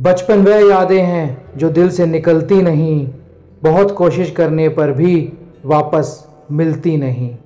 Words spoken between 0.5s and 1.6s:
यादें हैं